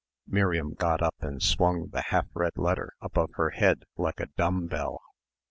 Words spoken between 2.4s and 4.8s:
letter above her head like a dumb